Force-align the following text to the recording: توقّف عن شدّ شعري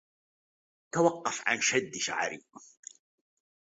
توقّف 0.91 1.43
عن 1.47 1.59
شدّ 1.61 1.93
شعري 1.95 2.43